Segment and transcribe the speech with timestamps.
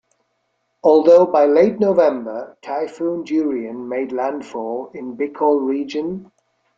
[0.83, 6.31] Although by late November, Typhoon Durian made landfall in Bicol region.